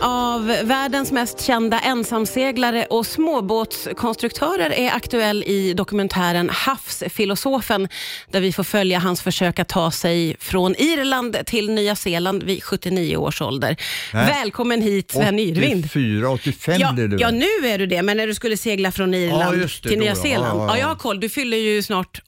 [0.00, 7.88] av världens mest kända ensamseglare och småbåtskonstruktörer är aktuell i dokumentären Havsfilosofen,
[8.30, 12.64] där vi får följa hans försök att ta sig från Irland till Nya Zeeland vid
[12.64, 13.76] 79 års ålder.
[14.12, 14.26] Nej.
[14.26, 15.84] Välkommen hit Sven Yrvind.
[15.84, 18.92] 84, 85 Ja, blir det ja, nu är du det, men när du skulle segla
[18.92, 20.16] från Irland Ja, det, till då, Nya ja.
[20.16, 20.60] Zeeland.
[20.60, 20.80] Ja, Ja, ja, ja.
[20.80, 21.20] jag har koll.
[21.20, 22.20] Du fyller ju snart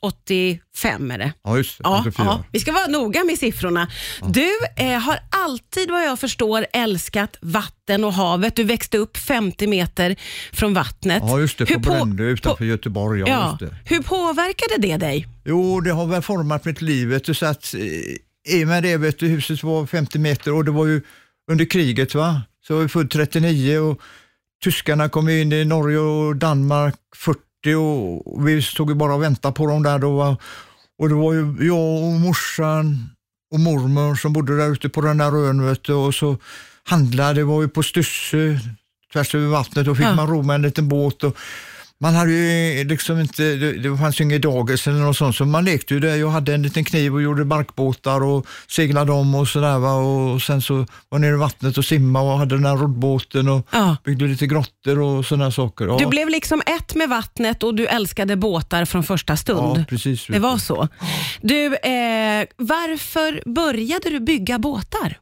[0.74, 1.32] 85 är det.
[1.44, 1.82] Ja, just det.
[1.84, 2.24] Ja, 84.
[2.26, 3.90] ja, vi ska vara noga med siffrorna.
[4.28, 8.56] Du eh, har alltid vad jag förstår älskat vatten och havet.
[8.56, 10.16] Du växte upp 50 meter
[10.52, 11.22] från vattnet.
[11.26, 11.68] Ja, just det.
[11.68, 13.20] Hur på- Brändö utanför på- Göteborg.
[13.20, 13.48] Ja, Ja.
[13.60, 13.94] Just det.
[13.94, 15.26] Hur påverkade det dig?
[15.44, 17.08] Jo, det har väl format mitt liv.
[17.08, 17.80] Vet du, så att, eh,
[18.58, 21.02] I och med det, vet du, huset var 50 meter och det var ju
[21.50, 22.14] under kriget.
[22.14, 22.42] va?
[22.66, 24.00] Så jag är född 39 och
[24.64, 27.40] tyskarna kom in i Norge och Danmark 40
[27.70, 30.36] och vi stod ju bara och väntade på dem där då.
[30.98, 33.10] Och det var ju jag och morsan
[33.52, 36.36] och mormor som bodde där ute på den där ön vet du, och så
[36.84, 38.58] handlade, det var ju på Styrsö
[39.12, 40.14] tvärs över vattnet och fick Ja.
[40.14, 41.24] man ro med en liten båt.
[41.24, 41.36] Och,
[42.02, 45.44] man hade ju liksom inte, det, det fanns ju inget dagis eller något sånt, så
[45.44, 46.16] man lekte ju där.
[46.16, 49.78] Jag hade en liten kniv och gjorde barkbåtar och seglade dem och sådär.
[49.78, 49.94] Va?
[49.94, 53.48] Och sen så var jag nere i vattnet och simmade och hade den här roddbåten
[53.48, 53.96] och Ja.
[54.04, 55.84] byggde lite grottor och sådana saker.
[55.86, 59.78] Ja, Du blev liksom ett med vattnet och du älskade båtar från första stund.
[59.78, 60.26] ja precis.
[60.26, 60.88] Det var så.
[61.40, 65.18] Du, eh, varför började du bygga båtar?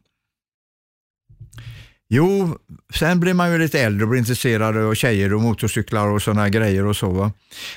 [2.13, 2.59] Jo,
[2.95, 6.49] sen blir man ju lite äldre och blir intresserad av tjejer och motorcyklar och sådana
[6.49, 7.11] grejer och så.
[7.11, 7.33] Va?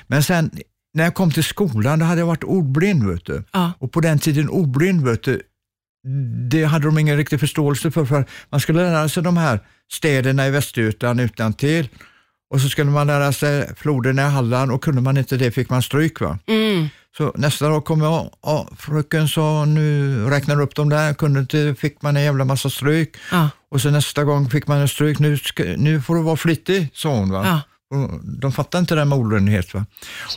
[0.08, 0.52] Men sen
[0.94, 3.20] när jag kom till skolan, då hade jag varit ordblind.
[3.52, 3.74] Ja.
[3.80, 5.42] Och på den tiden ordblind, vet du,
[6.50, 8.06] det hade de ingen riktig förståelse för.
[8.06, 9.60] för man skulle lära sig de här
[9.92, 11.90] städerna i Västergötland utan till
[12.54, 15.70] och så skulle man lära sig floderna i Halland och kunde man inte det fick
[15.70, 16.22] man stryk.
[16.22, 16.40] Va?
[16.48, 16.88] Mm.
[17.18, 21.40] Så nästa dag kom jag, ja, fröken sa nu räknar du upp dem där, kunde
[21.40, 23.16] inte, fick man en jävla massa stryk.
[23.32, 23.50] Ja.
[23.72, 26.90] Och så nästa gång fick man en stryk, nu, ska, nu får du vara flitig,
[26.94, 27.32] sa hon.
[27.32, 27.44] Va?
[27.46, 27.62] Ja.
[27.98, 29.74] Och de fattar inte det här med ordrenhet.
[29.74, 29.86] Va?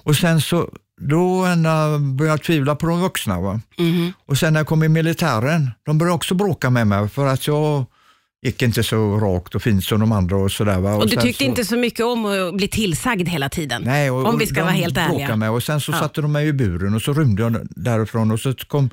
[0.02, 0.68] Och sen så,
[1.00, 3.40] då började jag tvivla på de vuxna.
[3.40, 3.60] Va?
[3.78, 4.12] Mhm.
[4.26, 7.46] Och sen när jag kom i militären, de började också bråka med mig för att
[7.46, 7.86] jag
[8.46, 10.80] gick inte så rakt och fint som de andra och sådär.
[10.80, 10.94] Va?
[10.94, 13.82] Och du sen tyckte så, inte så mycket om att bli tillsagd hela tiden?
[13.82, 15.36] Nej, och, om och vi ska vara helt ärliga.
[15.36, 15.50] Med.
[15.50, 15.98] Och sen så Ja.
[15.98, 18.90] satte de mig i buren och så rymde jag därifrån och så kom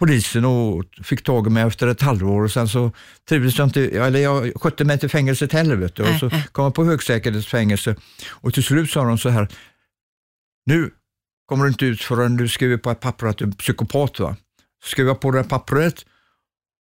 [0.00, 2.92] polisen och fick tag i mig efter ett halvår och sen så
[3.28, 6.02] trivdes jag inte, eller jag skötte mig till fängelset heller vet du.
[6.02, 7.96] Och så kom jag på högsäkerhetsfängelse
[8.30, 9.48] och till slut sa de så här,
[10.66, 10.90] nu
[11.46, 14.20] kommer du inte ut förrän du skriver på ett papper att du är psykopat.
[14.20, 14.36] Va?
[14.84, 16.04] Så skrev jag på det här pappret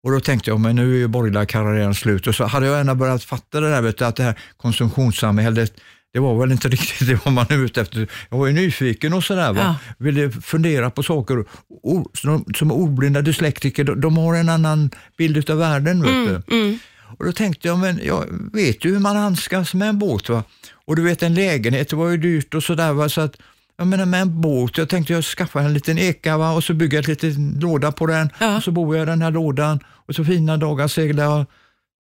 [0.06, 2.26] och då tänkte jag, men nu är ju borgerliga karriären slut.
[2.26, 5.72] Och så hade jag gärna börjat fatta det där, vet du, att det här konsumtionssamhället,
[6.12, 8.08] det var väl inte riktigt det var man är ute efter.
[8.30, 9.52] Jag var ju nyfiken och sådär.
[9.52, 9.60] Va?
[9.60, 9.94] Ja.
[10.04, 11.44] Ville fundera på saker.
[11.82, 12.10] O-
[12.56, 16.02] Som ordblinda dyslektiker, de, har en annan bild av världen.
[16.02, 16.56] Vet du.
[16.56, 16.78] Mm.
[17.18, 20.28] Och då tänkte jag, men jag vet ju hur man handskas med en båt.
[20.28, 20.44] Va?
[20.86, 23.08] Och du vet en lägenhet, det var ju dyrt och sådär.
[23.08, 23.36] Så att,
[23.78, 26.52] jag menar med en båt, jag tänkte jag skaffar en liten eka va?
[26.52, 28.56] och så bygger jag ett litet låda på den Ja.
[28.56, 31.46] och så bor jag i den här lådan och så fina dagar seglar jag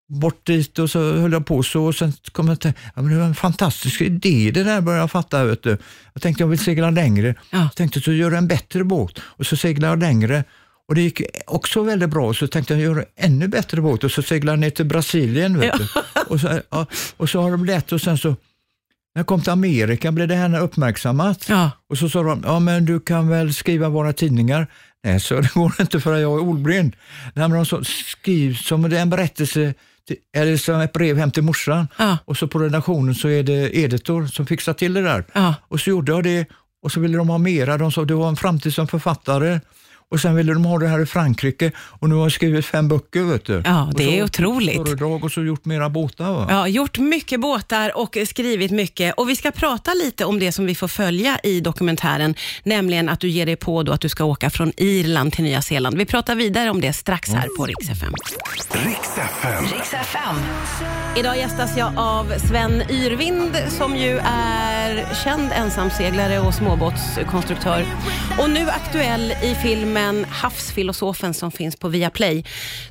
[0.08, 3.12] bort dit och så höll jag på så och sen kom jag till, ja, men
[3.12, 5.44] det var en fantastisk idé det där började jag fatta.
[5.44, 5.78] Vet du.
[6.12, 7.34] Jag tänkte jag vill segla längre.
[7.50, 7.58] Ja.
[7.58, 10.44] Jag tänkte så gör en bättre båt och så seglar jag längre.
[10.88, 14.22] Och det gick också väldigt bra, så tänkte jag göra ännu bättre båt och så
[14.22, 15.58] seglade jag ner till Brasilien.
[15.60, 15.86] Vet du.
[16.26, 18.36] Och, så, ja, och så har de lätt och sen så,
[19.14, 21.48] när jag kom till Amerika blev det här uppmärksammat.
[21.48, 21.70] Ja.
[21.88, 24.66] Och så sa de, ja men du kan väl skriva våra tidningar?
[25.04, 26.96] Nej, så det går inte för jag är ordblind.
[27.34, 29.74] Nej, men de sa, skriv som en berättelse,
[30.06, 31.88] till, eller som ett brev hem till morsan.
[31.98, 32.18] Ja.
[32.24, 35.24] Och så på redaktionen så är det editor som fixar till det där.
[35.32, 35.54] Ja.
[35.68, 36.46] Och så gjorde jag det
[36.82, 37.78] och så ville de ha mera.
[37.78, 39.60] De sa du har en framtid som författare.
[40.12, 42.88] Och sen ville de ha det här i Frankrike och nu har jag skrivit fem
[42.88, 43.22] böcker.
[43.22, 43.62] Vet du.
[43.64, 44.76] Ja, det så är otroligt.
[44.76, 46.32] Föredrag och så gjort mera båtar.
[46.32, 46.46] Va?
[46.50, 49.14] Ja, gjort mycket båtar och skrivit mycket.
[49.14, 53.20] Och Vi ska prata lite om det som vi får följa i dokumentären, nämligen att
[53.20, 55.98] du ger dig på då att du ska åka från Irland till Nya Zeeland.
[55.98, 58.12] Vi pratar vidare om det strax här på Rix FM.
[58.72, 59.64] Riks FM.
[59.64, 60.36] Riks FM.
[61.16, 67.84] Idag gästas jag av Sven Yrvind som ju är känd ensamseglare och småbåtskonstruktör.
[68.38, 72.44] Och nu aktuell i filmen Havsfilosofen som finns på Viaplay.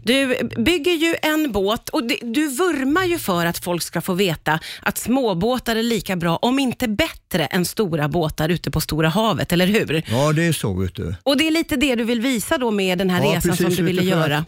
[0.04, 4.60] Du bygger ju en båt och du vurmar ju för att folk ska få veta
[4.82, 9.52] att småbåtar är lika bra, om inte bättre, än stora båtar ute på stora havet,
[9.52, 10.04] eller hur?
[10.08, 10.74] Ja, det är så.
[10.74, 11.16] Vet du.
[11.24, 13.66] Och det är lite det du vill visa då med den här Ja, resan precis,
[13.66, 14.46] som du ville göra.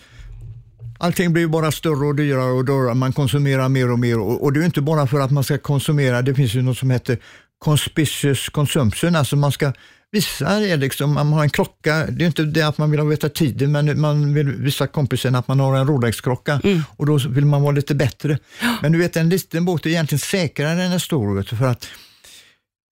[0.99, 2.93] Allting blir bara större och dyrare och dyrare.
[2.93, 4.19] Man konsumerar mer och mer.
[4.19, 6.21] Och, och det är inte bara för att man ska konsumera.
[6.21, 7.17] Det finns ju något som heter
[7.59, 9.73] conspicuous consumption, alltså man ska
[10.13, 13.29] visa det liksom, man har en klocka, det är inte det att man vill veta
[13.29, 16.61] tiden, men man vill visa kompisen att man har en Rolex-klocka
[16.97, 18.37] och då vill man vara lite bättre.
[18.81, 21.87] Men du vet, en liten båt är egentligen säkrare än en stor, för att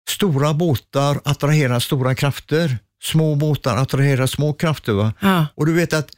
[0.09, 4.94] stora båtar attraherar stora krafter, små båtar attraherar små krafter.
[4.94, 5.13] Va?
[5.19, 5.47] Ja.
[5.56, 6.09] Och du vet att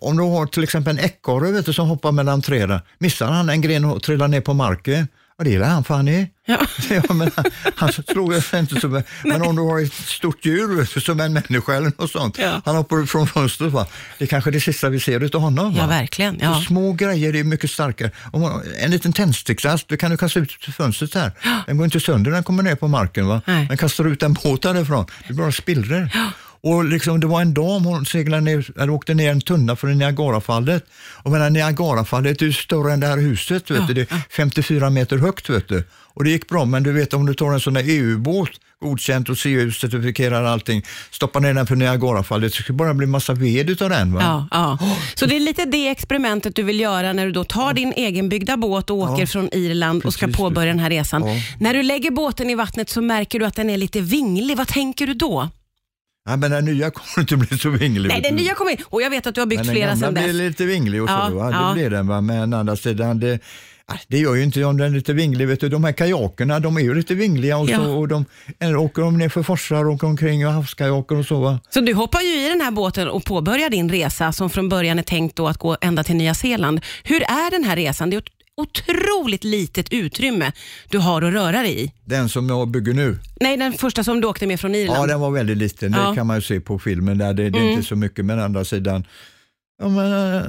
[0.00, 3.84] om du har till exempel en ekorre som hoppar mellan träden, missar han en gren
[3.84, 5.08] och trillar ner på marken,
[5.38, 6.30] ja, det är han fan i.
[6.46, 6.66] Ja.
[6.90, 7.44] Ja, men han,
[7.76, 8.88] han slog sig inte så
[9.24, 12.62] Men om du har ett stort djur som en människa eller något sånt, Ja.
[12.64, 13.72] han hoppar från fönstret.
[13.72, 13.86] Va?
[14.18, 15.72] Det är kanske det sista vi ser utav honom.
[15.74, 15.78] Va?
[15.80, 16.38] Ja, verkligen.
[16.40, 16.62] Ja.
[16.66, 18.10] Små grejer är mycket starkare.
[18.32, 21.32] Om man, en liten tändsticksask, du kan du kasta ut fönstret här.
[21.66, 23.26] Den går inte sönder när den kommer ner på marken.
[23.28, 23.40] Va?
[23.46, 23.66] Nej.
[23.68, 26.08] Men kastar ut en båt därifrån, det blir bara spillror.
[26.66, 29.86] Och liksom, det var en dam, hon seglade ner, eller åkte ner en tunna för
[29.88, 30.84] Niagarafallet.
[31.22, 33.94] Och medan Niagarafallet är ju större än det här huset, vet du.
[33.94, 35.50] det är 54 meter högt.
[35.50, 35.84] Vet du.
[36.14, 38.50] Och det gick bra, men du vet om du tar en sån där EU-båt,
[38.82, 43.32] godkänt och CU-certifierar allting, stoppar ner den för Niagarafallet, så ska det bara bli massa
[43.34, 44.14] ved utav den.
[44.14, 44.20] Va?
[44.50, 44.94] Ja, ja.
[45.14, 48.56] Så det är lite det experimentet du vill göra när du då tar din egenbyggda
[48.56, 49.26] båt och åker Ja.
[49.26, 51.26] från Irland och ska påbörja den här resan.
[51.26, 51.34] Ja.
[51.60, 54.56] När du lägger båten i vattnet så märker du att den är lite vinglig.
[54.56, 55.48] Vad tänker du då?
[56.28, 58.08] Ja, men den nya kommer inte bli så vinglig.
[58.08, 59.96] Nej, den nya kommer in och jag vet att du har byggt Men den flera
[59.96, 60.32] sedan blir dess.
[60.36, 61.36] lite vinglig och Ja, så.
[61.38, 61.50] Va?
[61.52, 61.68] ja.
[61.68, 62.06] Det blir den.
[62.06, 62.20] Va?
[62.20, 63.38] Men andra sidan, det,
[63.86, 65.48] ah, det gör ju inte om den är lite vinglig.
[65.48, 67.76] Vet du, de här kajakerna, de är ju lite vingliga och, Ja.
[67.76, 68.24] så, och de
[68.78, 71.40] åker de ner för forsar och åker omkring och havskajaker och så.
[71.40, 71.60] Va?
[71.70, 74.98] Så du hoppar ju i den här båten och påbörjar din resa som från början
[74.98, 76.80] är tänkt att gå ända till Nya Zeeland.
[77.04, 78.10] Hur är den här resan?
[78.10, 78.22] Det är
[78.56, 80.52] otroligt litet utrymme
[80.88, 81.92] du har att röra dig i.
[82.04, 84.98] Den som jag bygger nu, Nej, den första som du åkte med från Irland.
[85.02, 85.92] ja den var väldigt liten.
[85.92, 86.08] Ja.
[86.10, 87.18] Det kan man ju se på filmen.
[87.18, 87.34] Där.
[87.34, 87.72] Det, det är Mm.
[87.72, 89.06] inte så mycket, men andra sidan,
[89.82, 90.42] ja, men, eh,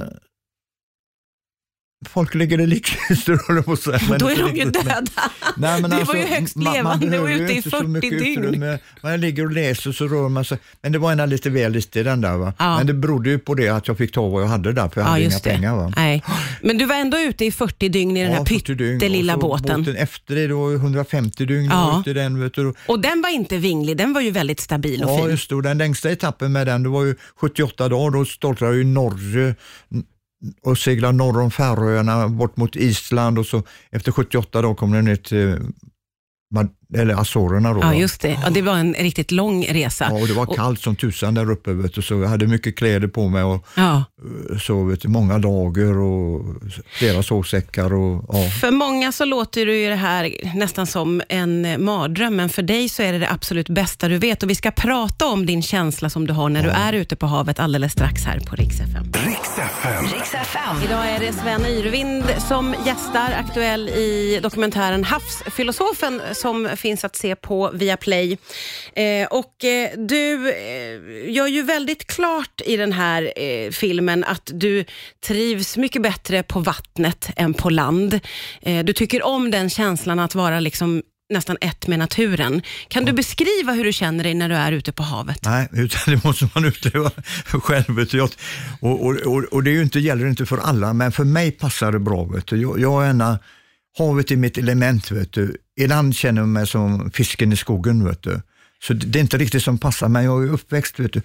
[2.08, 5.02] folk ligger i likkistor håller på att men Då är inte de ju döda.
[5.56, 7.88] Nej, men det alltså, var ju högst man- levande och ute i inte så 40
[7.88, 8.44] mycket dygn.
[8.44, 8.78] utrymme.
[9.02, 10.58] Man ligger och läser så rör man sig.
[10.82, 12.36] Men det var ena lite väl lite den där.
[12.36, 12.52] Va?
[12.58, 12.76] Ja.
[12.78, 15.00] Men det berodde ju på det att jag fick ta vad jag hade där, för
[15.00, 15.42] jag Ja, hade inga det.
[15.50, 15.76] pengar.
[15.76, 15.92] Va?
[15.96, 16.22] Nej.
[16.62, 18.98] Men du var ändå ute i 40 dygn i den här 40 dygn.
[19.00, 19.80] pyttelilla båten.
[19.84, 19.96] båten.
[19.96, 21.90] Efter det då 150 dygn Ja.
[21.94, 22.00] ja.
[22.00, 22.40] ute i den.
[22.42, 22.74] Vet du.
[22.86, 25.30] Och den var inte vinglig, den var ju väldigt stabil och Ja, fin.
[25.30, 25.62] just det.
[25.62, 28.10] Den längsta etappen med den, det var ju 78 dagar.
[28.18, 29.54] Då startade jag i Norge
[30.62, 35.04] och seglade norr om Färöarna bort mot Island och så efter 78 dagar kom den
[35.04, 35.58] ner till
[36.94, 37.72] eller Azorerna.
[37.74, 38.38] Då, Ja, just det.
[38.44, 40.06] Ja, det var en riktigt lång resa.
[40.10, 42.76] Ja, och det var kallt som tusan där uppe, vet du, så jag hade mycket
[42.76, 44.04] kläder på mig och Ja.
[44.50, 46.44] eh, så vet du, många lager och
[46.88, 47.92] flera sovsäckar.
[47.94, 48.50] Och, ja.
[48.60, 52.62] För många så låter det ju det här nästan som en eh, mardröm, men för
[52.62, 54.42] dig så är det det absolut bästa du vet.
[54.42, 57.26] Och Vi ska prata om din känsla som du har när du är ute på
[57.26, 59.12] havet alldeles strax här på Rix FM.
[59.58, 60.04] FM.
[60.04, 60.76] Riks FM.
[60.84, 67.36] Idag är det Sven Yrvind som gästar, aktuell i dokumentären Havsfilosofen som finns att se
[67.36, 68.38] på Viaplay.
[68.92, 74.50] Eh, och eh, du eh, gör ju väldigt klart i den här eh, filmen att
[74.54, 74.84] du
[75.26, 78.20] trivs mycket bättre på vattnet än på land.
[78.62, 82.62] Eh, du tycker om den känslan att vara liksom nästan ett med naturen.
[82.88, 85.44] Kan du beskriva hur du känner dig när du är ute på havet?
[85.44, 87.10] Nej, utan det måste man utleva
[87.46, 88.06] själv.
[88.80, 91.50] Och, och, och, och det är ju inte, gäller inte för alla, men för mig
[91.50, 92.24] passar det bra.
[92.24, 92.56] Vet du.
[92.56, 93.38] Jag, jag är ena,
[93.98, 95.10] havet är mitt element.
[95.10, 95.56] Vet du.
[95.80, 98.04] Ibland känner jag mig som fisken i skogen.
[98.04, 98.40] Vet du.
[98.82, 101.22] Så det, det är inte riktigt som passar, men jag är uppväxt vet du,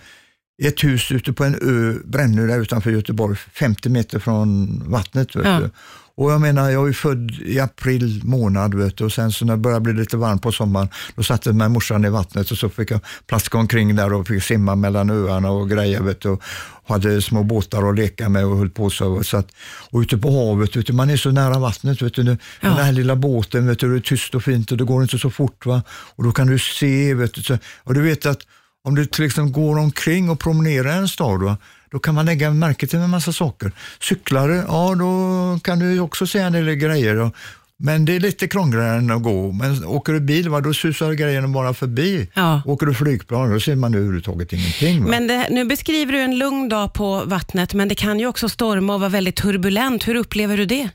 [0.62, 5.36] i ett hus ute på en ö, Brännö utanför Göteborg, 50 meter från vattnet.
[5.36, 5.60] Vet Ja.
[5.60, 5.69] du.
[6.16, 9.53] Och jag menar, jag är född i april månad vet du, och sen så när
[9.53, 12.70] det började bli lite varmt på sommaren, då satte med morsan i vattnet och så
[12.70, 16.41] fick jag plaska omkring där och fick simma mellan öarna och grejer vet du, och
[16.88, 19.24] hade små båtar att leka med och höll på så.
[19.24, 19.48] så att,
[19.91, 22.01] och ute på havet, vet du, man är så nära vattnet.
[22.01, 22.70] Vet du, nu, Ja.
[22.70, 25.18] Den här lilla båten, vet du, det är tyst och fint och det går inte
[25.18, 25.65] så fort.
[25.65, 25.84] Va?
[26.15, 28.39] Och då kan du se, vet du, så, och du vet att
[28.84, 31.58] om du till exempel går omkring och promenerar i en stad, va?
[31.92, 33.72] då kan man lägga märke till en massa saker.
[34.00, 37.18] Cyklare, ja då kan du också se en del grejer.
[37.18, 37.36] Och,
[37.78, 39.52] men det är lite krångligare än att gå.
[39.52, 42.30] Men åker du bil, va, då susar grejerna bara förbi.
[42.34, 42.62] Ja.
[42.66, 45.04] Åker du flygplan, då ser man överhuvudtaget ingenting.
[45.04, 45.10] Va?
[45.10, 48.50] Men det, nu beskriver du en lugn dag på vattnet, men det kan ju också
[48.50, 50.08] storma och vara väldigt turbulent.
[50.08, 50.90] Hur upplever du det?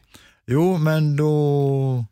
[0.46, 2.04] Jo, men då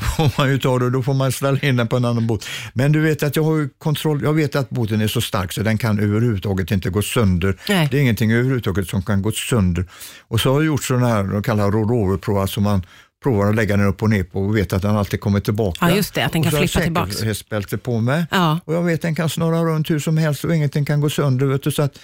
[0.00, 2.46] får man ju ta det, då får man ställa in den på en annan båt.
[2.74, 5.52] Men du vet att jag har ju kontroll, jag vet att båten är så stark
[5.52, 7.56] så den kan överhuvudtaget inte gå sönder.
[7.68, 7.88] Nej.
[7.90, 9.86] Det är ingenting överhuvudtaget som kan gå sönder.
[10.28, 12.82] Och så har jag gjort sådana här, de kallar roll-over-prov, alltså man
[13.22, 15.88] provar att lägga den upp och ner på och vet att den alltid kommer tillbaka.
[15.88, 18.26] Ja, just det, att den Och kan så har jag flippa säkerhetsbälte på mig.
[18.30, 18.60] Ja.
[18.64, 21.10] Och jag vet att den kan snurra runt hur som helst och ingenting kan gå
[21.10, 21.46] sönder.
[21.46, 21.98] Vet du, så att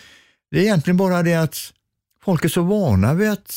[0.51, 1.57] det är egentligen bara det att
[2.25, 3.53] folk är så vana vid att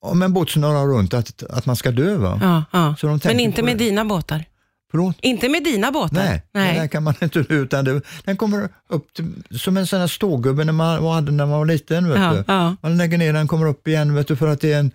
[0.00, 2.16] om en båt snurrar runt att, att man ska dö.
[2.16, 2.38] Va?
[2.42, 2.94] Ja, ja.
[2.98, 3.84] Så de Men inte med det.
[3.84, 4.44] dina båtar?
[4.90, 5.16] Förlåt?
[5.22, 6.14] Inte med dina båtar?
[6.24, 6.78] Nej, Nej.
[6.78, 10.64] den kan man inte utan det, den kommer upp till, som en sån här stågubbe
[10.64, 12.08] när man hade när man var liten.
[12.08, 12.44] Vet Ja, du.
[12.46, 12.76] ja.
[12.82, 14.90] Man lägger ner den, kommer upp igen vet du, för att det är en,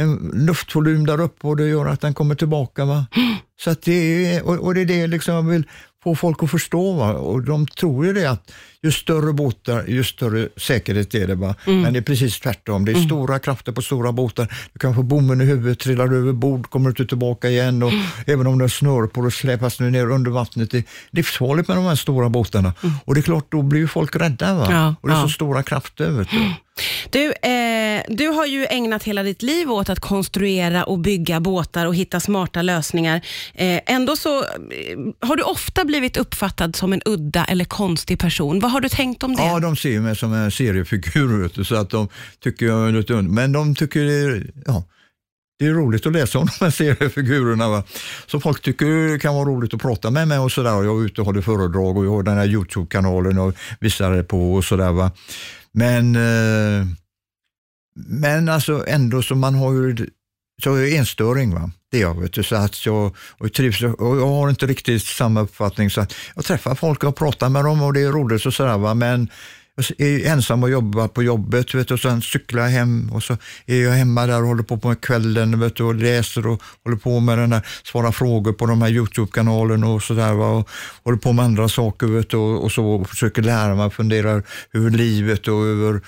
[0.00, 2.84] en luftvolym där uppe och det gör att den kommer tillbaka.
[2.84, 3.06] Va?
[3.60, 3.92] Så att det
[4.34, 5.64] är, och, och det är det liksom jag vill
[6.02, 6.92] få folk att förstå.
[6.92, 7.12] Va?
[7.14, 8.52] Och de tror ju det att
[8.86, 11.34] ju större båtar, ju större säkerhet är det.
[11.34, 11.54] Va?
[11.64, 12.84] Men det är precis tvärtom.
[12.84, 14.54] Det är stora krafter på stora båtar.
[14.72, 17.82] Du kan få bommen i huvudet, trillar du över bord, kommer du inte tillbaka igen.
[17.82, 17.92] Och
[18.26, 20.70] Även om du har snör på och släpas du ner under vattnet.
[20.70, 22.72] Det är livsfarligt med de här stora båtarna.
[23.04, 24.54] Och det är klart, då blir ju folk rädda.
[24.54, 24.66] Va?
[24.70, 25.22] Ja, och det är ja.
[25.22, 26.10] så stora krafter.
[26.10, 26.54] Vet du.
[27.10, 31.86] Du, eh, du har ju ägnat hela ditt liv åt att konstruera och bygga båtar
[31.86, 33.20] och hitta smarta lösningar.
[33.54, 34.46] Eh, ändå så eh,
[35.20, 38.60] har du ofta blivit uppfattad som en udda eller konstig person.
[38.60, 39.42] Vad har du tänkt om det?
[39.42, 42.08] Ja, de ser mig som en seriefigur, så att de
[42.40, 43.32] tycker jag är lite under.
[43.32, 44.84] Men de tycker det är, ja,
[45.58, 47.68] det är roligt att läsa om de här seriefigurerna.
[47.68, 47.82] Va?
[48.26, 50.70] Så folk tycker det kan vara roligt att prata med mig och sådär.
[50.70, 54.24] Jag är ute och håller föredrag och jag har den här Youtube-kanalen och visar det
[54.24, 54.92] på och sådär.
[54.92, 55.10] Va?
[55.72, 56.86] Men, eh,
[58.06, 60.06] men alltså ändå så man har ju
[60.62, 61.54] så är jag enstöring.
[61.54, 61.70] Va?
[61.96, 65.02] Det är jag, vet du, så att jag, och trivs, och jag har inte riktigt
[65.02, 65.90] samma uppfattning.
[65.90, 68.78] Så att jag träffar folk och pratar med dem och det är roligt och sådär.
[68.78, 68.94] Va?
[68.94, 69.28] Men
[69.76, 73.22] jag är ensam och jobbar på jobbet vet du, och sen cyklar jag hem och
[73.22, 73.36] så
[73.66, 76.96] är jag hemma där och håller på med kvällen vet du, och läser och håller
[76.96, 80.32] på med den där, svarar frågor på de här Youtube-kanalen och sådär.
[80.32, 80.68] Och
[81.04, 84.42] håller på med andra saker vet du, och, och så och försöker lära mig, funderar
[84.72, 86.00] över livet och över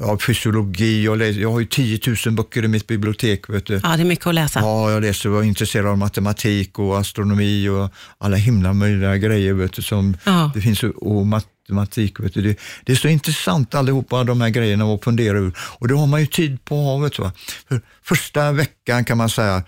[0.00, 1.04] ja, fysiologi.
[1.04, 3.48] Jag, läser, jag har ju 10 000 böcker i mitt bibliotek.
[3.50, 3.80] Vet du.
[3.82, 4.60] Ja, det är mycket att läsa.
[4.60, 9.52] Ja, jag läser och är intresserad av matematik och astronomi och alla himla möjliga grejer.
[9.52, 10.50] Vet du, som Ja.
[10.54, 12.20] det finns och matematik.
[12.20, 12.42] Vet du.
[12.42, 15.52] Det, det är så intressant allihopa de här grejerna att fundera över.
[15.78, 16.98] Och det har man ju tid på att ha.
[16.98, 17.32] Vet du, va?
[17.68, 19.62] För första veckan kan man säga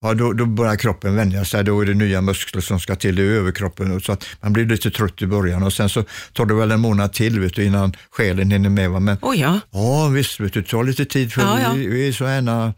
[0.00, 3.18] Ja, då, då börjar kroppen vänja sig, då är det nya muskler som ska till
[3.18, 4.00] i överkroppen.
[4.00, 6.80] Så att man blir lite trött i början och sen så tar det väl en
[6.80, 8.90] månad till vet du, innan själen hinner med.
[8.90, 9.00] Va?
[9.00, 9.60] Men Oj, ja.
[9.70, 11.72] Ja visst, vet du, det tar lite tid för Ja, ja.
[11.72, 12.74] Vi, vi är så gärna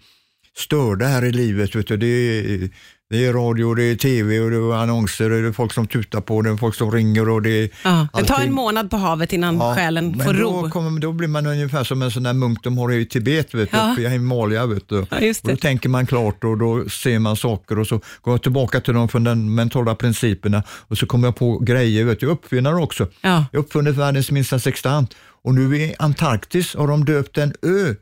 [0.57, 1.75] störda här i livet.
[1.75, 1.97] Vet du.
[1.97, 2.71] Det, är,
[3.11, 5.87] det är radio, det är tv och det är annonser, och det är folk som
[5.87, 8.09] tutar på, det är folk som ringer och det är ja.
[8.15, 10.71] Det tar en månad på havet innan Ja, själen får då, ro.
[10.71, 13.71] kommer, då blir man ungefär som en sån där munk de har i Tibet, vet
[13.71, 13.93] du, Ja.
[13.93, 14.67] uppe i Himalaya.
[14.67, 15.07] Vet du.
[15.11, 18.35] Ja, just Och då tänker man klart och då ser man saker och så går
[18.35, 22.05] jag tillbaka till de fundamentala principerna och så kommer jag på grejer.
[22.05, 22.27] Vet du.
[22.27, 23.07] Jag är uppfinnare också.
[23.21, 23.45] Ja.
[23.53, 25.15] Jag uppfunnit världens minsta sextant
[25.45, 27.95] och nu i Antarktis har de döpt en ö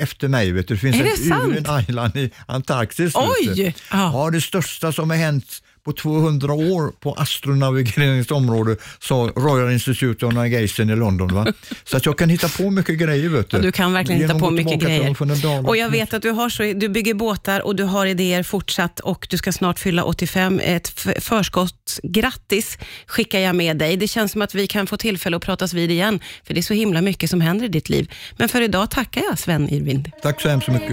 [0.00, 0.52] efter mig.
[0.52, 0.74] Vet du.
[0.74, 1.88] Det finns Är en det sant?
[1.88, 3.14] island i Antarktis.
[3.16, 3.54] vet Oj!
[3.56, 3.62] du.
[3.64, 3.72] Ja.
[3.90, 10.26] Ja, det största som har hänt på 200 år på astronavigeringens område, sa Royal Institute
[10.26, 11.34] of Navigation i London.
[11.34, 11.46] Va?
[11.84, 13.28] Så att jag kan hitta på mycket grejer.
[13.28, 13.56] Vet du.
[13.56, 15.68] Ja, du kan verkligen Genom hitta på mycket grejer.
[15.68, 19.00] Och jag vet att du, har så, du bygger båtar och du har idéer fortsatt
[19.00, 20.60] och du ska snart fylla 85.
[20.64, 23.96] Ett f- förskottsgrattis skickar jag med dig.
[23.96, 26.62] Det känns som att vi kan få tillfälle att pratas vid igen, för det är
[26.62, 28.10] så himla mycket som händer i ditt liv.
[28.36, 30.10] Men för idag tackar jag Sven Yrvind.
[30.22, 30.90] Tack så hemskt mycket.